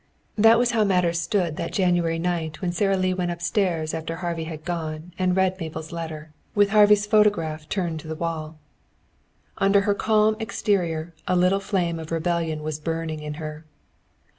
That 0.35 0.57
was 0.57 0.71
how 0.71 0.83
matters 0.83 1.21
stood 1.21 1.57
that 1.57 1.71
January 1.73 2.17
night 2.17 2.59
when 2.59 2.71
Sara 2.71 2.97
Lee 2.97 3.13
went 3.13 3.29
upstairs 3.29 3.93
after 3.93 4.15
Harvey 4.15 4.45
had 4.45 4.65
gone 4.65 5.13
and 5.19 5.35
read 5.37 5.59
Mabel's 5.59 5.91
letter, 5.91 6.31
with 6.55 6.71
Harvey's 6.71 7.05
photograph 7.05 7.69
turned 7.69 7.99
to 7.99 8.07
the 8.07 8.15
wall. 8.15 8.57
Under 9.59 9.81
her 9.81 9.93
calm 9.93 10.35
exterior 10.39 11.13
a 11.27 11.35
little 11.35 11.59
flame 11.59 11.99
of 11.99 12.11
rebellion 12.11 12.63
was 12.63 12.79
burning 12.79 13.19
in 13.21 13.35
her. 13.35 13.63